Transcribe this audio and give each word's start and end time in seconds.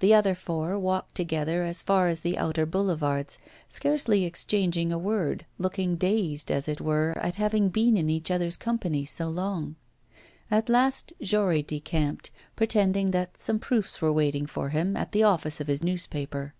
The 0.00 0.12
other 0.12 0.34
four 0.34 0.76
walked 0.76 1.14
together 1.14 1.62
as 1.62 1.84
far 1.84 2.08
as 2.08 2.22
the 2.22 2.36
outer 2.36 2.66
boulevards, 2.66 3.38
scarcely 3.68 4.24
exchanging 4.24 4.90
a 4.90 4.98
word, 4.98 5.46
looking 5.56 5.94
dazed, 5.94 6.50
as 6.50 6.66
it 6.66 6.80
were, 6.80 7.16
at 7.20 7.36
having 7.36 7.68
been 7.68 7.96
in 7.96 8.10
each 8.10 8.28
other's 8.28 8.56
company 8.56 9.04
so 9.04 9.28
long. 9.28 9.76
At 10.50 10.68
last 10.68 11.12
Jory 11.20 11.62
decamped, 11.62 12.32
pretending 12.56 13.12
that 13.12 13.36
some 13.38 13.60
proofs 13.60 14.02
were 14.02 14.10
waiting 14.12 14.46
for 14.46 14.70
him 14.70 14.96
at 14.96 15.12
the 15.12 15.22
office 15.22 15.60
of 15.60 15.68
his 15.68 15.80
newspaper. 15.84 16.54